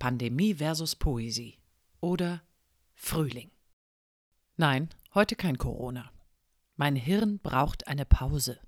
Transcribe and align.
Pandemie 0.00 0.54
versus 0.54 0.96
Poesie 0.96 1.58
oder 2.00 2.42
Frühling. 2.94 3.50
Nein, 4.56 4.88
heute 5.14 5.36
kein 5.36 5.58
Corona. 5.58 6.10
Mein 6.76 6.96
Hirn 6.96 7.38
braucht 7.38 7.86
eine 7.86 8.06
Pause. 8.06 8.58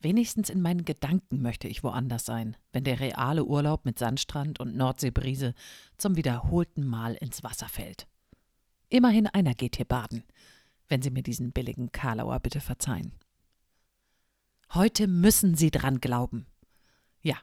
Wenigstens 0.00 0.50
in 0.50 0.60
meinen 0.60 0.84
Gedanken 0.84 1.42
möchte 1.42 1.68
ich 1.68 1.84
woanders 1.84 2.26
sein, 2.26 2.56
wenn 2.72 2.82
der 2.82 2.98
reale 2.98 3.44
Urlaub 3.44 3.84
mit 3.84 4.00
Sandstrand 4.00 4.58
und 4.58 4.76
Nordseebrise 4.76 5.54
zum 5.96 6.16
wiederholten 6.16 6.84
Mal 6.84 7.14
ins 7.14 7.44
Wasser 7.44 7.68
fällt. 7.68 8.08
Immerhin 8.88 9.28
einer 9.28 9.54
geht 9.54 9.76
hier 9.76 9.86
baden, 9.86 10.24
wenn 10.88 11.02
Sie 11.02 11.10
mir 11.10 11.22
diesen 11.22 11.52
billigen 11.52 11.92
Karlauer 11.92 12.40
bitte 12.40 12.60
verzeihen. 12.60 13.12
Heute 14.74 15.06
müssen 15.06 15.54
Sie 15.54 15.70
dran 15.70 16.00
glauben. 16.00 16.46
Ja, 17.22 17.36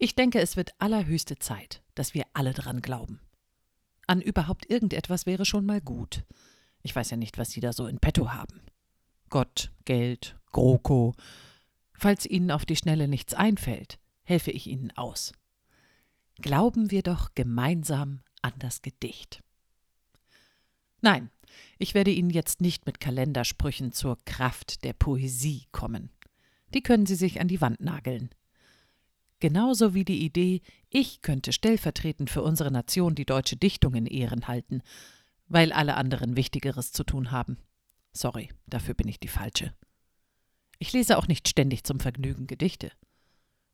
ich 0.00 0.14
denke, 0.14 0.40
es 0.40 0.56
wird 0.56 0.72
allerhöchste 0.78 1.38
Zeit, 1.38 1.82
dass 1.94 2.14
wir 2.14 2.24
alle 2.32 2.54
dran 2.54 2.80
glauben. 2.80 3.20
An 4.06 4.22
überhaupt 4.22 4.68
irgendetwas 4.70 5.26
wäre 5.26 5.44
schon 5.44 5.66
mal 5.66 5.82
gut. 5.82 6.24
Ich 6.82 6.96
weiß 6.96 7.10
ja 7.10 7.18
nicht, 7.18 7.36
was 7.36 7.50
Sie 7.50 7.60
da 7.60 7.74
so 7.74 7.86
in 7.86 8.00
petto 8.00 8.32
haben. 8.32 8.62
Gott, 9.28 9.70
Geld, 9.84 10.38
GroKo. 10.52 11.14
Falls 11.92 12.24
Ihnen 12.24 12.50
auf 12.50 12.64
die 12.64 12.76
Schnelle 12.76 13.08
nichts 13.08 13.34
einfällt, 13.34 13.98
helfe 14.22 14.50
ich 14.50 14.66
Ihnen 14.66 14.90
aus. 14.96 15.32
Glauben 16.40 16.90
wir 16.90 17.02
doch 17.02 17.34
gemeinsam 17.34 18.22
an 18.40 18.54
das 18.58 18.80
Gedicht. 18.80 19.42
Nein, 21.02 21.30
ich 21.78 21.92
werde 21.92 22.10
Ihnen 22.10 22.30
jetzt 22.30 22.62
nicht 22.62 22.86
mit 22.86 23.00
Kalendersprüchen 23.00 23.92
zur 23.92 24.16
Kraft 24.24 24.82
der 24.82 24.94
Poesie 24.94 25.66
kommen. 25.72 26.10
Die 26.72 26.82
können 26.82 27.04
Sie 27.04 27.16
sich 27.16 27.38
an 27.38 27.48
die 27.48 27.60
Wand 27.60 27.80
nageln. 27.80 28.30
Genauso 29.40 29.94
wie 29.94 30.04
die 30.04 30.22
Idee, 30.22 30.60
ich 30.90 31.22
könnte 31.22 31.52
stellvertretend 31.52 32.28
für 32.28 32.42
unsere 32.42 32.70
Nation 32.70 33.14
die 33.14 33.24
deutsche 33.24 33.56
Dichtung 33.56 33.94
in 33.94 34.06
Ehren 34.06 34.48
halten, 34.48 34.82
weil 35.48 35.72
alle 35.72 35.96
anderen 35.96 36.36
Wichtigeres 36.36 36.92
zu 36.92 37.04
tun 37.04 37.30
haben. 37.30 37.56
Sorry, 38.12 38.50
dafür 38.66 38.94
bin 38.94 39.08
ich 39.08 39.18
die 39.18 39.28
Falsche. 39.28 39.74
Ich 40.78 40.92
lese 40.92 41.16
auch 41.16 41.26
nicht 41.26 41.48
ständig 41.48 41.84
zum 41.84 42.00
Vergnügen 42.00 42.46
Gedichte. 42.46 42.92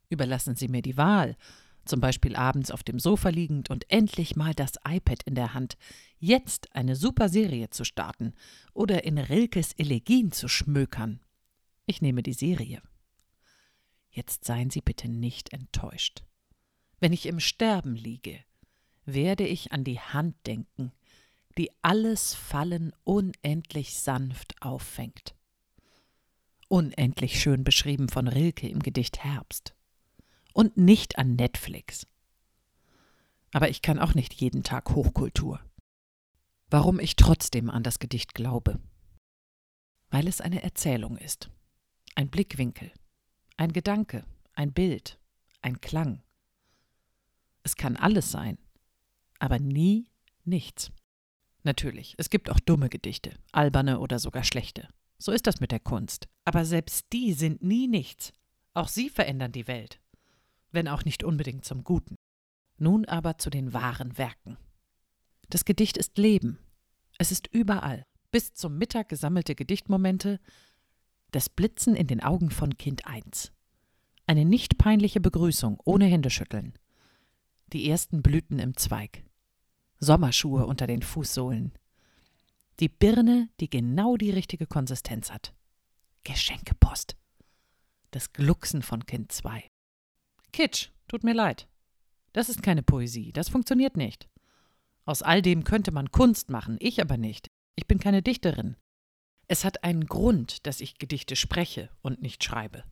Überlassen 0.09 0.55
Sie 0.55 0.69
mir 0.69 0.83
die 0.83 0.97
Wahl, 0.97 1.37
zum 1.85 2.01
Beispiel 2.01 2.37
abends 2.37 2.71
auf 2.71 2.85
dem 2.85 2.99
Sofa 3.01 3.29
liegend 3.31 3.69
und 3.69 3.91
endlich 3.91 4.37
mal 4.37 4.55
das 4.55 4.73
iPad 4.87 5.23
in 5.25 5.35
der 5.35 5.55
Hand, 5.55 5.77
jetzt 6.19 6.75
eine 6.75 6.95
super 6.95 7.29
Serie 7.29 7.71
zu 7.71 7.85
starten 7.85 8.35
oder 8.73 9.05
in 9.05 9.19
Rilkes 9.19 9.73
Elegien 9.73 10.31
zu 10.31 10.49
schmökern. 10.49 11.21
Ich 11.87 12.03
nehme 12.03 12.23
die 12.23 12.35
Serie. 12.35 12.83
Jetzt 14.17 14.47
seien 14.47 14.71
Sie 14.71 14.81
bitte 14.81 15.11
nicht 15.11 15.53
enttäuscht. 15.53 16.25
Wenn 17.01 17.13
ich 17.13 17.27
im 17.27 17.39
Sterben 17.39 17.95
liege, 17.95 18.43
werde 19.05 19.47
ich 19.47 19.73
an 19.73 19.85
die 19.85 20.01
Hand 20.01 20.35
denken, 20.47 20.91
die 21.59 21.71
alles 21.83 22.33
Fallen 22.33 22.95
unendlich 23.05 23.99
sanft 23.99 24.55
auffängt. 24.63 25.35
Unendlich 26.69 27.39
schön 27.39 27.63
beschrieben 27.63 28.09
von 28.09 28.27
Rilke 28.27 28.67
im 28.67 28.81
Gedicht 28.81 29.23
Herbst. 29.23 29.75
Und 30.55 30.79
nicht 30.79 31.19
an 31.19 31.37
Netflix. 31.37 32.07
Aber 33.53 33.69
ich 33.69 33.83
kann 33.83 33.99
auch 33.99 34.15
nicht 34.15 34.33
jeden 34.33 34.63
Tag 34.63 34.95
Hochkultur. 34.95 35.61
Warum 36.71 37.01
ich 37.01 37.17
trotzdem 37.17 37.69
an 37.69 37.83
das 37.83 37.99
Gedicht 37.99 38.33
glaube? 38.33 38.81
Weil 40.09 40.27
es 40.27 40.41
eine 40.41 40.63
Erzählung 40.63 41.19
ist, 41.19 41.51
ein 42.15 42.31
Blickwinkel, 42.31 42.93
ein 43.57 43.73
Gedanke, 43.73 44.25
ein 44.55 44.73
Bild, 44.73 45.19
ein 45.63 45.81
Klang. 45.81 46.23
Es 47.63 47.77
kann 47.77 47.97
alles 47.97 48.31
sein, 48.31 48.59
aber 49.39 49.59
nie 49.59 50.09
nichts. 50.45 50.91
Natürlich, 51.63 52.15
es 52.19 52.31
gibt 52.31 52.51
auch 52.51 52.61
dumme 52.61 52.89
Gedichte, 52.89 53.35
alberne 53.53 53.99
oder 53.99 54.19
sogar 54.19 54.45
schlechte. 54.45 54.89
So 55.19 55.33
ist 55.33 55.47
das 55.47 55.61
mit 55.61 55.73
der 55.73 55.81
Kunst. 55.81 56.29
Aber 56.45 56.65
selbst 56.65 57.07
die 57.13 57.33
sind 57.33 57.63
nie 57.63 57.89
nichts. 57.89 58.33
Auch 58.75 58.89
sie 58.89 59.09
verändern 59.09 59.53
die 59.53 59.67
Welt. 59.67 60.01
Wenn 60.71 60.89
auch 60.89 61.05
nicht 61.05 61.25
unbedingt 61.25 61.65
zum 61.65 61.85
Guten. 61.85 62.17
Nun 62.79 63.07
aber 63.07 63.39
zu 63.39 63.51
den 63.51 63.73
wahren 63.73 64.19
Werken. 64.19 64.59
Das 65.49 65.65
Gedicht 65.65 65.97
ist 65.97 66.19
Leben. 66.19 66.59
Es 67.19 67.33
ist 67.33 67.49
überall. 67.51 68.05
Bis 68.31 68.53
zum 68.53 68.77
Mittag 68.77 69.09
gesammelte 69.09 69.55
Gedichtmomente, 69.55 70.41
das 71.31 71.49
Blitzen 71.49 71.97
in 71.97 72.07
den 72.07 72.23
Augen 72.23 72.51
von 72.51 72.77
Kind 72.77 73.07
1. 73.07 73.53
Eine 74.29 74.45
nicht 74.45 74.77
peinliche 74.77 75.21
Begrüßung 75.21 75.81
ohne 75.85 76.07
Händeschütteln. 76.07 76.75
Die 77.73 77.89
ersten 77.89 78.23
Blüten 78.23 78.59
im 78.59 78.77
Zweig. 78.77 79.23
Sommerschuhe 80.01 80.67
unter 80.67 80.89
den 80.89 81.03
Fußsohlen. 81.03 81.73
Die 82.81 82.89
Birne, 82.89 83.49
die 83.61 83.71
genau 83.71 84.17
die 84.17 84.31
richtige 84.31 84.67
Konsistenz 84.67 85.31
hat. 85.31 85.55
Geschenkepost. 86.25 87.17
Das 88.11 88.33
Glucksen 88.33 88.83
von 88.83 89.07
Kind 89.07 89.31
2. 89.31 89.63
Kitsch, 90.53 90.89
tut 91.07 91.23
mir 91.23 91.35
leid. 91.35 91.69
Das 92.33 92.49
ist 92.49 92.65
keine 92.65 92.83
Poesie, 92.83 93.33
das 93.33 93.49
funktioniert 93.49 93.97
nicht. 93.97 94.29
Aus 95.05 95.23
all 95.23 95.41
dem 95.41 95.63
könnte 95.63 95.93
man 95.93 96.11
Kunst 96.11 96.51
machen, 96.51 96.77
ich 96.81 97.01
aber 97.01 97.17
nicht. 97.17 97.49
Ich 97.77 97.87
bin 97.87 98.01
keine 98.01 98.23
Dichterin. 98.23 98.77
Es 99.47 99.65
hat 99.65 99.85
einen 99.85 100.07
Grund, 100.07 100.67
dass 100.67 100.81
ich 100.81 100.99
Gedichte 100.99 101.37
spreche 101.37 101.91
und 102.03 102.21
nicht 102.21 102.43
schreibe. 102.43 102.83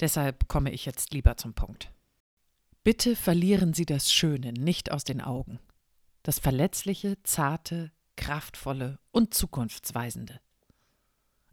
Deshalb 0.00 0.48
komme 0.48 0.72
ich 0.72 0.86
jetzt 0.86 1.12
lieber 1.12 1.36
zum 1.36 1.54
Punkt. 1.54 1.92
Bitte 2.82 3.14
verlieren 3.14 3.74
Sie 3.74 3.84
das 3.84 4.12
Schöne 4.12 4.52
nicht 4.52 4.90
aus 4.90 5.04
den 5.04 5.20
Augen. 5.20 5.58
Das 6.22 6.38
Verletzliche, 6.38 7.22
Zarte, 7.22 7.92
Kraftvolle 8.16 8.98
und 9.10 9.34
Zukunftsweisende. 9.34 10.40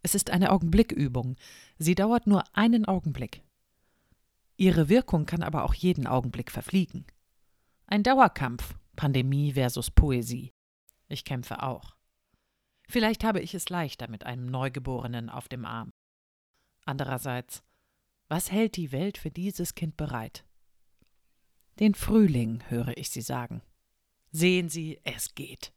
Es 0.01 0.15
ist 0.15 0.29
eine 0.29 0.51
Augenblickübung. 0.51 1.35
Sie 1.77 1.95
dauert 1.95 2.27
nur 2.27 2.43
einen 2.55 2.85
Augenblick. 2.85 3.43
Ihre 4.55 4.89
Wirkung 4.89 5.25
kann 5.25 5.43
aber 5.43 5.63
auch 5.63 5.73
jeden 5.73 6.07
Augenblick 6.07 6.49
verfliegen. 6.49 7.05
Ein 7.85 8.03
Dauerkampf, 8.03 8.75
Pandemie 8.95 9.53
versus 9.53 9.91
Poesie. 9.91 10.53
Ich 11.09 11.25
kämpfe 11.25 11.61
auch. 11.63 11.95
Vielleicht 12.89 13.23
habe 13.23 13.41
ich 13.41 13.53
es 13.53 13.69
leichter 13.69 14.09
mit 14.09 14.25
einem 14.25 14.45
Neugeborenen 14.45 15.29
auf 15.29 15.49
dem 15.49 15.65
Arm. 15.65 15.91
Andererseits, 16.85 17.63
was 18.27 18.51
hält 18.51 18.75
die 18.75 18.91
Welt 18.91 19.17
für 19.17 19.31
dieses 19.31 19.75
Kind 19.75 19.97
bereit? 19.97 20.43
Den 21.79 21.93
Frühling, 21.93 22.63
höre 22.69 22.97
ich 22.97 23.09
Sie 23.09 23.21
sagen. 23.21 23.61
Sehen 24.31 24.69
Sie, 24.69 24.99
es 25.03 25.35
geht. 25.35 25.73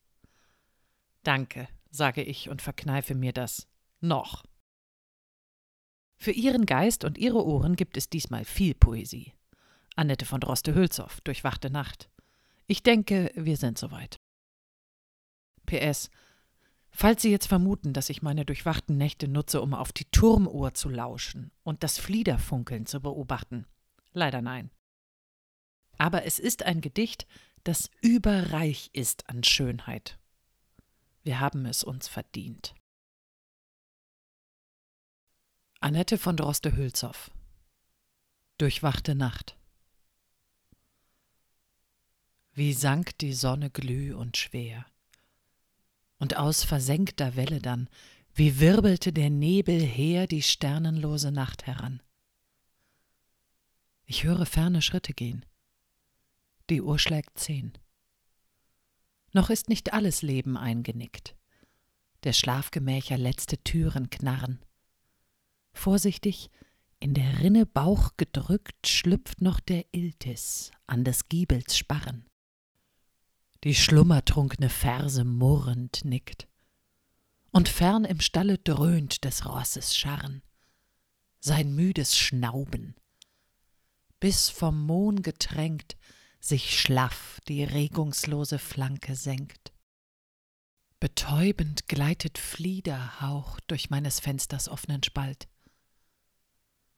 Danke, 1.22 1.68
sage 1.90 2.22
ich 2.22 2.48
und 2.48 2.62
verkneife 2.62 3.14
mir 3.14 3.32
das. 3.32 3.68
Noch. 4.00 4.44
Für 6.16 6.32
Ihren 6.32 6.66
Geist 6.66 7.04
und 7.04 7.18
Ihre 7.18 7.44
Ohren 7.44 7.76
gibt 7.76 7.96
es 7.96 8.08
diesmal 8.08 8.44
viel 8.44 8.74
Poesie. 8.74 9.34
Annette 9.96 10.24
von 10.24 10.40
Droste-Hülshoff, 10.40 11.20
Durchwachte 11.20 11.70
Nacht. 11.70 12.10
Ich 12.66 12.82
denke, 12.82 13.30
wir 13.34 13.56
sind 13.56 13.78
soweit. 13.78 14.20
PS. 15.66 16.10
Falls 17.00 17.22
Sie 17.22 17.30
jetzt 17.30 17.46
vermuten, 17.46 17.94
dass 17.94 18.10
ich 18.10 18.20
meine 18.20 18.44
durchwachten 18.44 18.98
Nächte 18.98 19.26
nutze, 19.26 19.62
um 19.62 19.72
auf 19.72 19.90
die 19.90 20.04
Turmuhr 20.10 20.74
zu 20.74 20.90
lauschen 20.90 21.50
und 21.62 21.82
das 21.82 21.98
Fliederfunkeln 21.98 22.84
zu 22.84 23.00
beobachten. 23.00 23.64
Leider 24.12 24.42
nein. 24.42 24.70
Aber 25.96 26.26
es 26.26 26.38
ist 26.38 26.62
ein 26.62 26.82
Gedicht, 26.82 27.26
das 27.64 27.90
überreich 28.02 28.90
ist 28.92 29.30
an 29.30 29.42
Schönheit. 29.42 30.18
Wir 31.22 31.40
haben 31.40 31.64
es 31.64 31.84
uns 31.84 32.06
verdient. 32.06 32.74
Annette 35.80 36.18
von 36.18 36.36
Droste-Hülshoff 36.36 37.30
Durchwachte 38.58 39.14
Nacht 39.14 39.56
Wie 42.52 42.74
sank 42.74 43.16
die 43.16 43.32
Sonne 43.32 43.70
glüh 43.70 44.14
und 44.14 44.36
schwer, 44.36 44.84
und 46.20 46.36
aus 46.36 46.62
versenkter 46.62 47.34
Welle 47.34 47.58
dann, 47.58 47.88
wie 48.32 48.60
wirbelte 48.60 49.12
der 49.12 49.30
Nebel 49.30 49.80
her 49.80 50.28
die 50.28 50.42
sternenlose 50.42 51.32
Nacht 51.32 51.66
heran. 51.66 52.00
Ich 54.04 54.22
höre 54.24 54.46
ferne 54.46 54.82
Schritte 54.82 55.12
gehen, 55.12 55.44
die 56.68 56.82
Uhr 56.82 56.98
schlägt 56.98 57.38
zehn. 57.38 57.72
Noch 59.32 59.50
ist 59.50 59.68
nicht 59.68 59.92
alles 59.92 60.22
Leben 60.22 60.56
eingenickt. 60.56 61.34
Der 62.24 62.32
Schlafgemächer 62.32 63.16
letzte 63.16 63.58
Türen 63.58 64.10
knarren. 64.10 64.60
Vorsichtig, 65.72 66.50
in 66.98 67.14
der 67.14 67.40
Rinne 67.40 67.64
Bauch 67.64 68.10
gedrückt, 68.16 68.86
schlüpft 68.86 69.40
noch 69.40 69.58
der 69.58 69.86
Iltis 69.92 70.70
an 70.86 71.02
des 71.02 71.28
Giebels 71.28 71.76
Sparren. 71.76 72.29
Die 73.64 73.74
schlummertrunkne 73.74 74.70
Ferse 74.70 75.24
murrend 75.24 76.04
nickt. 76.04 76.48
Und 77.52 77.68
fern 77.68 78.04
im 78.04 78.20
Stalle 78.20 78.58
dröhnt 78.58 79.24
des 79.24 79.44
Rosses 79.44 79.96
Scharren, 79.96 80.42
sein 81.40 81.74
müdes 81.74 82.16
Schnauben. 82.16 82.94
Bis 84.18 84.48
vom 84.48 84.86
Mohn 84.86 85.22
getränkt 85.22 85.96
sich 86.40 86.80
schlaff 86.80 87.40
die 87.48 87.62
regungslose 87.64 88.58
Flanke 88.58 89.14
senkt. 89.14 89.72
Betäubend 90.98 91.86
gleitet 91.86 92.38
Fliederhauch 92.38 93.60
durch 93.60 93.90
meines 93.90 94.20
Fensters 94.20 94.68
offenen 94.68 95.02
Spalt. 95.02 95.48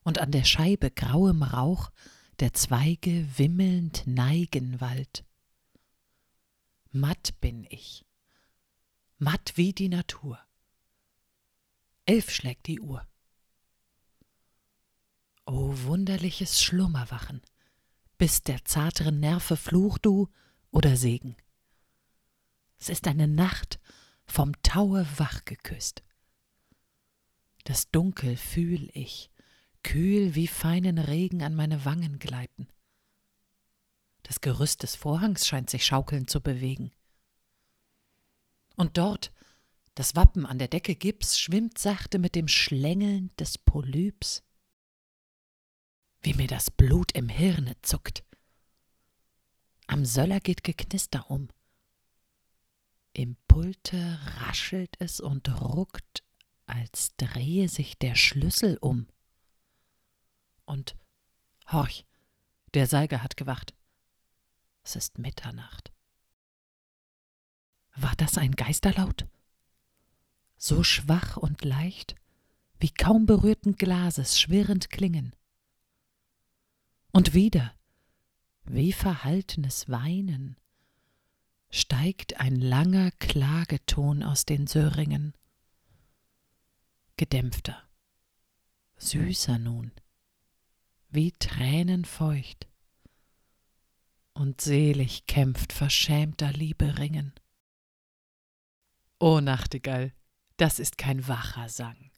Und 0.04 0.18
an 0.18 0.30
der 0.30 0.44
Scheibe 0.44 0.90
grauem 0.90 1.42
Rauch 1.42 1.90
der 2.40 2.52
Zweige 2.52 3.26
wimmelnd 3.36 4.04
neigen 4.06 4.80
Wald. 4.80 5.24
Matt 6.94 7.40
bin 7.40 7.66
ich, 7.70 8.04
matt 9.16 9.54
wie 9.56 9.72
die 9.72 9.88
Natur. 9.88 10.38
Elf 12.04 12.30
schlägt 12.30 12.66
die 12.66 12.80
Uhr. 12.80 13.08
O 15.46 15.72
wunderliches 15.84 16.62
Schlummerwachen, 16.62 17.40
bist 18.18 18.46
der 18.48 18.66
zarteren 18.66 19.20
Nerve 19.20 19.56
Fluch 19.56 19.96
du 19.96 20.28
oder 20.70 20.98
Segen. 20.98 21.34
Es 22.78 22.90
ist 22.90 23.08
eine 23.08 23.26
Nacht 23.26 23.80
vom 24.26 24.52
Taue 24.62 25.06
wach 25.16 25.46
geküsst. 25.46 26.02
Das 27.64 27.90
Dunkel 27.90 28.36
fühl 28.36 28.90
ich, 28.92 29.30
kühl 29.82 30.34
wie 30.34 30.46
feinen 30.46 30.98
Regen 30.98 31.42
an 31.42 31.54
meine 31.54 31.86
Wangen 31.86 32.18
gleiten. 32.18 32.68
Das 34.32 34.40
Gerüst 34.40 34.82
des 34.82 34.96
Vorhangs 34.96 35.46
scheint 35.46 35.68
sich 35.68 35.84
schaukelnd 35.84 36.30
zu 36.30 36.40
bewegen. 36.40 36.90
Und 38.76 38.96
dort, 38.96 39.30
das 39.94 40.16
Wappen 40.16 40.46
an 40.46 40.58
der 40.58 40.68
Decke 40.68 40.94
Gips, 40.96 41.38
schwimmt 41.38 41.76
sachte 41.76 42.18
mit 42.18 42.34
dem 42.34 42.48
Schlängeln 42.48 43.30
des 43.38 43.58
Polyps. 43.58 44.42
Wie 46.22 46.32
mir 46.32 46.46
das 46.46 46.70
Blut 46.70 47.12
im 47.12 47.28
Hirne 47.28 47.76
zuckt. 47.82 48.24
Am 49.86 50.06
Söller 50.06 50.40
geht 50.40 50.64
Geknister 50.64 51.30
um. 51.30 51.48
Im 53.12 53.36
Pulte 53.48 54.18
raschelt 54.38 54.96
es 54.98 55.20
und 55.20 55.60
ruckt, 55.60 56.24
als 56.64 57.14
drehe 57.18 57.68
sich 57.68 57.98
der 57.98 58.14
Schlüssel 58.14 58.78
um. 58.80 59.08
Und 60.64 60.96
horch, 61.70 62.06
der 62.72 62.86
Seiger 62.86 63.22
hat 63.22 63.36
gewacht. 63.36 63.74
Es 64.84 64.96
ist 64.96 65.18
Mitternacht. 65.18 65.92
War 67.94 68.14
das 68.16 68.38
ein 68.38 68.52
Geisterlaut? 68.52 69.26
So 70.56 70.82
schwach 70.82 71.36
und 71.36 71.64
leicht, 71.64 72.16
wie 72.78 72.90
kaum 72.90 73.26
berührten 73.26 73.76
Glases 73.76 74.40
schwirrend 74.40 74.90
klingen. 74.90 75.36
Und 77.12 77.34
wieder, 77.34 77.74
wie 78.64 78.92
verhaltenes 78.92 79.88
Weinen, 79.88 80.56
steigt 81.70 82.40
ein 82.40 82.56
langer 82.56 83.10
Klageton 83.12 84.22
aus 84.22 84.46
den 84.46 84.66
Söhringen. 84.66 85.34
Gedämpfter, 87.16 87.82
süßer 88.96 89.58
nun, 89.58 89.92
wie 91.08 91.32
Tränen 91.32 92.04
feucht 92.04 92.71
und 94.42 94.60
selig 94.60 95.26
kämpft 95.26 95.72
verschämter 95.72 96.52
Liebe 96.52 96.98
Ringen. 96.98 97.32
O 99.20 99.40
Nachtigall, 99.40 100.12
das 100.56 100.80
ist 100.80 100.98
kein 100.98 101.28
wacher 101.28 101.68
Sang, 101.68 102.10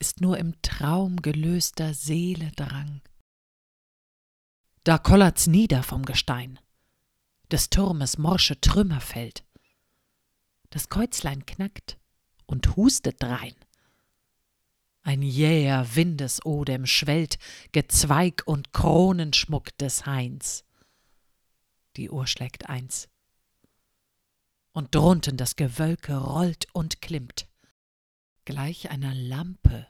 ist 0.00 0.20
nur 0.20 0.38
im 0.38 0.60
Traum 0.62 1.22
gelöster 1.22 1.94
Seele 1.94 2.50
Drang. 2.56 3.00
Da 4.82 4.98
kollert's 4.98 5.46
nieder 5.46 5.84
vom 5.84 6.04
Gestein, 6.04 6.58
des 7.52 7.70
Turmes 7.70 8.18
morsche 8.18 8.60
Trümmer 8.60 9.00
fällt. 9.00 9.44
Das 10.70 10.88
Käuzlein 10.88 11.46
knackt 11.46 11.96
und 12.46 12.74
hustet 12.74 13.22
drein. 13.22 13.54
Ein 15.02 15.22
jäher 15.22 15.94
Windesodem 15.94 16.86
schwellt 16.86 17.38
Gezweig 17.70 18.42
und 18.46 18.72
Kronenschmuck 18.72 19.78
des 19.78 20.06
Hains 20.06 20.65
die 21.96 22.10
Uhr 22.10 22.26
schlägt 22.26 22.68
eins. 22.68 23.08
Und 24.72 24.94
drunten 24.94 25.36
das 25.36 25.56
Gewölke 25.56 26.16
rollt 26.16 26.66
und 26.72 27.00
klimmt, 27.00 27.48
gleich 28.44 28.90
einer 28.90 29.14
Lampe 29.14 29.86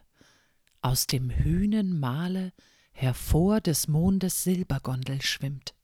aus 0.81 1.07
dem 1.07 1.29
Hünenmale 1.29 2.53
hervor 2.91 3.61
des 3.61 3.87
Mondes 3.87 4.43
Silbergondel 4.43 5.21
schwimmt. 5.21 5.75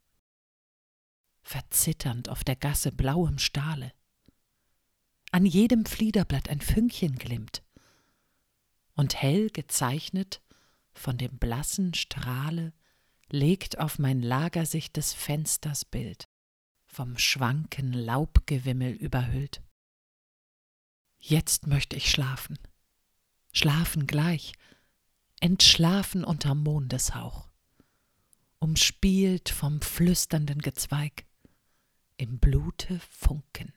Verzitternd 1.41 2.29
auf 2.29 2.43
der 2.43 2.55
Gasse 2.55 2.91
blauem 2.91 3.37
Stahle. 3.37 3.91
An 5.31 5.45
jedem 5.45 5.85
Fliederblatt 5.85 6.47
ein 6.47 6.61
Fünkchen 6.61 7.17
glimmt. 7.17 7.63
Und 8.95 9.21
hell 9.21 9.49
gezeichnet 9.49 10.41
von 10.93 11.17
dem 11.17 11.37
blassen 11.37 11.93
Strahle 11.93 12.73
legt 13.33 13.79
auf 13.79 13.97
mein 13.97 14.21
Lager 14.21 14.67
sich 14.67 14.91
des 14.91 15.11
Fensters 15.11 15.85
Bild, 15.85 16.29
vom 16.85 17.17
schwanken 17.17 17.91
Laubgewimmel 17.91 18.93
überhüllt. 18.93 19.63
Jetzt 21.17 21.65
möchte 21.65 21.95
ich 21.95 22.11
schlafen, 22.11 22.59
schlafen 23.51 24.05
gleich, 24.05 24.53
entschlafen 25.39 26.23
unterm 26.23 26.61
Mondeshauch, 26.61 27.49
umspielt 28.59 29.49
vom 29.49 29.81
flüsternden 29.81 30.61
Gezweig, 30.61 31.25
im 32.17 32.37
Blute 32.37 32.99
Funken, 33.09 33.73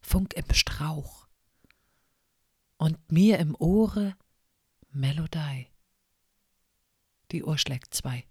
Funk 0.00 0.32
im 0.34 0.54
Strauch, 0.54 1.26
und 2.76 3.10
mir 3.10 3.40
im 3.40 3.56
Ohre 3.58 4.16
Melodei. 4.90 5.72
Die 7.32 7.42
Uhr 7.42 7.58
schlägt 7.58 7.94
zwei 7.94 8.24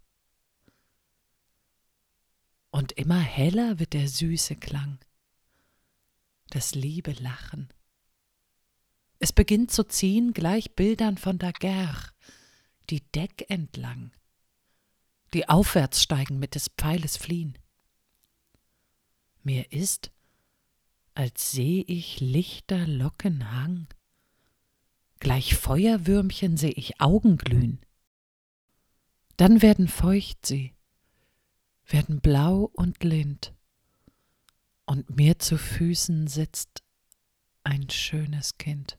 und 2.74 2.92
immer 2.94 3.20
heller 3.20 3.78
wird 3.78 3.94
der 3.94 4.08
süße 4.08 4.56
Klang, 4.56 4.98
das 6.50 6.74
liebe 6.74 7.12
Lachen. 7.12 7.72
Es 9.20 9.32
beginnt 9.32 9.70
zu 9.70 9.84
ziehen 9.84 10.34
gleich 10.34 10.74
Bildern 10.74 11.20
von 11.20 11.38
Ger, 11.38 11.96
die 12.90 13.02
Deck 13.12 13.46
entlang, 13.48 14.12
die 15.36 15.48
aufwärts 15.48 16.02
steigen 16.02 16.40
mit 16.40 16.56
des 16.56 16.70
Pfeiles 16.76 17.16
fliehen. 17.16 17.60
Mir 19.44 19.72
ist, 19.72 20.12
als 21.14 21.52
seh 21.52 21.82
ich 21.82 22.22
lichter 22.22 22.88
Locken 22.88 23.52
Hang, 23.52 23.88
gleich 25.20 25.56
Feuerwürmchen 25.56 26.58
seh 26.58 26.72
ich 26.72 27.00
Augen 27.00 27.38
glühen. 27.38 27.82
Dann 29.38 29.62
werden 29.62 29.88
feucht 29.88 30.44
sie, 30.44 30.74
werden 31.94 32.22
blau 32.22 32.72
und 32.74 33.04
lind, 33.04 33.54
und 34.86 35.16
mir 35.16 35.38
zu 35.38 35.60
Füßen 35.60 36.26
sitzt 36.26 36.84
ein 37.64 37.88
schönes 37.92 38.58
Kind. 38.58 38.98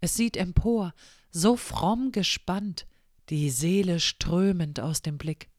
Es 0.00 0.14
sieht 0.14 0.38
empor, 0.38 0.94
so 1.30 1.54
fromm 1.56 2.12
gespannt, 2.12 2.86
die 3.28 3.50
Seele 3.50 4.00
strömend 4.00 4.80
aus 4.80 5.02
dem 5.02 5.18
Blick. 5.18 5.50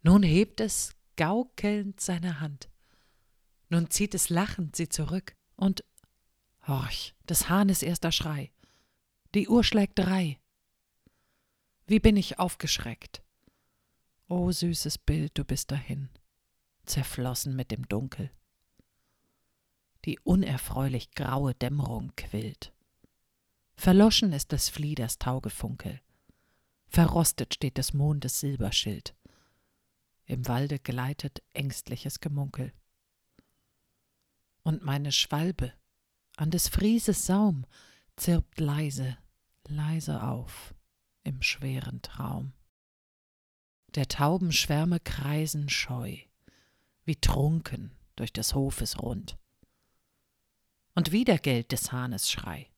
Nun 0.00 0.22
hebt 0.22 0.58
es 0.58 0.96
gaukelnd 1.16 2.00
seine 2.00 2.40
Hand, 2.40 2.70
nun 3.68 3.90
zieht 3.90 4.14
es 4.14 4.30
lachend 4.30 4.74
sie 4.74 4.88
zurück, 4.88 5.36
und 5.54 5.84
horch, 6.66 7.14
des 7.28 7.50
Hahnes 7.50 7.82
erster 7.82 8.10
Schrei, 8.10 8.50
die 9.34 9.48
Uhr 9.48 9.64
schlägt 9.64 9.98
drei. 9.98 10.40
Wie 11.86 12.00
bin 12.00 12.16
ich 12.16 12.38
aufgeschreckt, 12.38 13.22
O 14.32 14.50
süßes 14.50 14.96
Bild, 14.96 15.36
du 15.36 15.44
bist 15.44 15.72
dahin, 15.72 16.08
zerflossen 16.86 17.54
mit 17.54 17.70
dem 17.70 17.86
Dunkel. 17.86 18.30
Die 20.06 20.18
unerfreulich 20.20 21.10
graue 21.10 21.54
Dämmerung 21.54 22.16
quillt. 22.16 22.72
Verloschen 23.74 24.32
ist 24.32 24.52
des 24.52 24.70
Flieders 24.70 25.18
Taugefunkel. 25.18 26.00
Verrostet 26.86 27.52
steht 27.52 27.76
des 27.76 27.92
Mondes 27.92 28.40
Silberschild. 28.40 29.14
Im 30.24 30.48
Walde 30.48 30.78
gleitet 30.78 31.42
ängstliches 31.52 32.20
Gemunkel. 32.20 32.72
Und 34.62 34.82
meine 34.82 35.12
Schwalbe 35.12 35.74
an 36.38 36.50
des 36.50 36.68
Frieses 36.68 37.26
Saum 37.26 37.66
zirpt 38.16 38.60
leise, 38.60 39.18
leise 39.68 40.22
auf 40.22 40.74
im 41.22 41.42
schweren 41.42 42.00
Traum 42.00 42.54
der 43.96 44.08
Taubenschwärme 44.08 45.00
kreisen 45.00 45.68
scheu, 45.68 46.16
wie 47.04 47.16
trunken 47.16 47.92
durch 48.16 48.32
des 48.32 48.54
Hofes 48.54 49.00
rund. 49.00 49.38
Und 50.94 51.12
wieder 51.12 51.38
gellt 51.38 51.72
des 51.72 51.92
Hahnes 51.92 52.30
Schrei. 52.30 52.70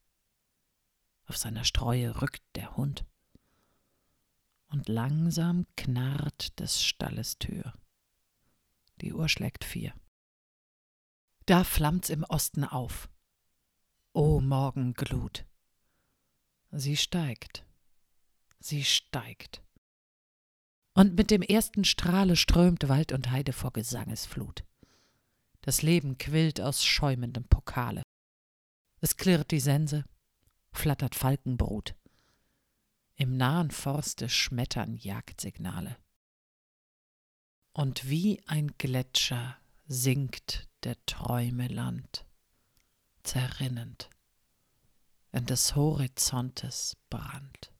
Auf 1.26 1.36
seiner 1.36 1.64
Streue 1.64 2.20
rückt 2.20 2.42
der 2.54 2.76
Hund. 2.76 3.04
Und 4.68 4.88
langsam 4.88 5.66
knarrt 5.76 6.58
des 6.60 6.82
Stalles 6.82 7.38
Tür. 7.38 7.74
Die 9.00 9.12
Uhr 9.12 9.28
schlägt 9.28 9.64
vier. 9.64 9.94
Da 11.46 11.64
flammt's 11.64 12.08
im 12.10 12.24
Osten 12.24 12.64
auf. 12.64 13.08
O 14.12 14.40
Morgenglut. 14.40 15.44
Sie 16.70 16.96
steigt. 16.96 17.64
Sie 18.60 18.84
steigt. 18.84 19.62
Und 20.94 21.16
mit 21.16 21.30
dem 21.30 21.42
ersten 21.42 21.84
Strahle 21.84 22.36
strömt 22.36 22.88
Wald 22.88 23.12
und 23.12 23.30
Heide 23.30 23.52
vor 23.52 23.72
Gesangesflut. 23.72 24.64
Das 25.60 25.82
Leben 25.82 26.18
quillt 26.18 26.60
aus 26.60 26.84
schäumendem 26.84 27.44
Pokale. 27.44 28.02
Es 29.00 29.16
klirrt 29.16 29.50
die 29.50 29.60
Sense, 29.60 30.04
flattert 30.72 31.14
Falkenbrut. 31.14 31.96
Im 33.16 33.36
nahen 33.36 33.70
Forste 33.70 34.28
schmettern 34.28 34.94
Jagdsignale. 34.94 35.96
Und 37.72 38.08
wie 38.08 38.40
ein 38.46 38.68
Gletscher 38.78 39.56
sinkt 39.86 40.68
der 40.84 40.96
Träume 41.06 41.66
Land, 41.66 42.24
zerrinnend 43.24 44.10
in 45.32 45.46
des 45.46 45.74
Horizontes 45.74 46.96
Brand. 47.10 47.73